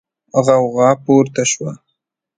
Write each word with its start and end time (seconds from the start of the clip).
غوغا 0.45 0.89
پورته 1.03 1.43
شوه. 1.51 1.71